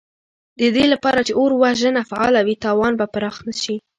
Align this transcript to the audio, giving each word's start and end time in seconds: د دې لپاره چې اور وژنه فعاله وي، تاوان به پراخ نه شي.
د 0.59 0.61
دې 0.75 0.85
لپاره 0.93 1.19
چې 1.27 1.33
اور 1.39 1.51
وژنه 1.61 2.01
فعاله 2.09 2.41
وي، 2.45 2.55
تاوان 2.65 2.93
به 2.99 3.05
پراخ 3.13 3.37
نه 3.47 3.55
شي. 3.61 3.75